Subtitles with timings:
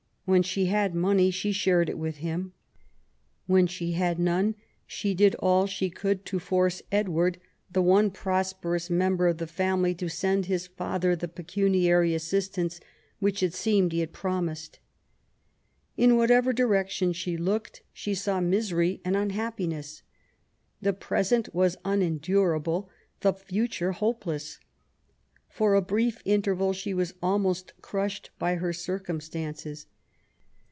[0.25, 2.53] When she had money^ she shared it with him.
[3.47, 4.55] When she had none,
[4.87, 7.37] she did all she could to force Edward,
[7.69, 9.11] the one prosperous 46 MABY W0LL8T0NECEAFT GODWIN.
[9.11, 12.79] member of the family, to send his father the pecuniary assistance
[13.19, 14.79] which, it seems, he had promised.
[15.97, 20.01] In whatever direction she looked, she saw misery and unhappiness.
[20.81, 22.89] The present was unendurable,
[23.19, 24.59] the future hopeless.
[25.49, 29.87] For a brief interval she was almost crushed by her circumstances.